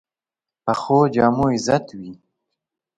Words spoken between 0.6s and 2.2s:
پخو جامو عزت وي